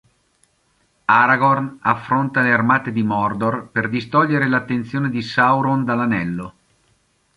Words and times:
Aragorn 1.15 1.77
affronta 1.81 2.41
le 2.41 2.51
armate 2.51 2.91
di 2.91 3.03
Mordor 3.03 3.69
per 3.69 3.87
distogliere 3.87 4.49
l'attenzione 4.49 5.11
di 5.11 5.21
Sauron 5.21 5.85
dall'Anello. 5.85 6.53